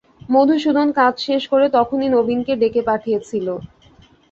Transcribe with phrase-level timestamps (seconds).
[0.31, 3.47] মধুসূদন কাজ শেষ করে তখনই নবীনকে ডেকে পাঠিয়েছিল।